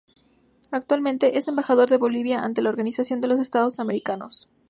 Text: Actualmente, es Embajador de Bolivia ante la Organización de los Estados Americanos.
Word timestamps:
Actualmente, 0.71 1.37
es 1.37 1.47
Embajador 1.47 1.87
de 1.87 1.97
Bolivia 1.97 2.41
ante 2.43 2.63
la 2.63 2.69
Organización 2.69 3.21
de 3.21 3.27
los 3.27 3.39
Estados 3.39 3.79
Americanos. 3.79 4.49